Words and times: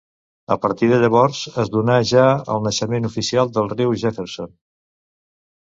A 0.53 0.55
partir 0.61 0.87
de 0.93 0.97
llavors, 1.03 1.41
es 1.65 1.69
dóna 1.75 1.97
ja 2.13 2.25
el 2.55 2.67
naixement 2.69 3.07
oficial 3.13 3.53
del 3.59 3.73
riu 3.79 3.95
Jefferson. 4.07 4.53